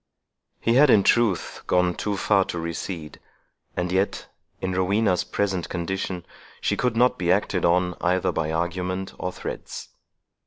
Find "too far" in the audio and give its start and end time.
1.93-2.43